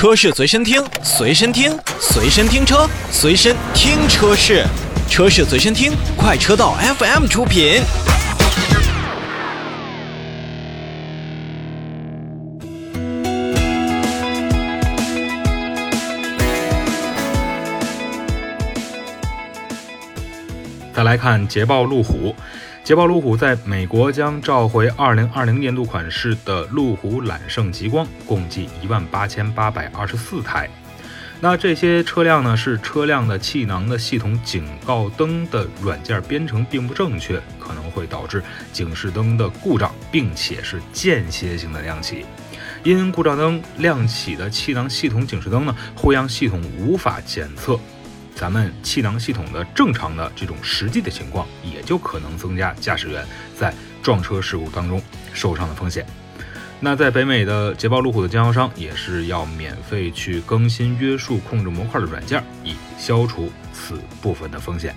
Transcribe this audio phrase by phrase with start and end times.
[0.00, 4.64] 车市随身听，随身听，随身听车，随身听车市，
[5.10, 7.82] 车市随身听，快车道 FM 出品。
[20.94, 22.34] 再来看捷豹路虎，
[22.82, 30.68] 捷豹路虎在美国将召回2020年度款式的路虎揽胜极光，共计18,824台。
[31.42, 38.42] 那这些车辆呢，是车辆的气囊的系统警告灯的软件编程并不正确，可能会导致
[38.72, 42.26] 警示灯的故障，并且是间歇性的亮起。
[42.82, 47.78] 因故障灯亮起的气囊系统警示灯呢，会让系统无法检测。
[48.34, 53.24] 咱们气囊系统的正常的这种实际的情况，也就可能增加驾驶员
[53.56, 56.06] 在撞车事故当中受伤的风险。
[56.82, 64.96] 那在北美的捷豹路虎的经销商也是要免费去更新约束控制模块的软件，以消除此部分的风险。